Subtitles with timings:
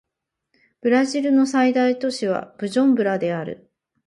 [0.81, 3.69] ブルンジの最大都市はブジュンブラである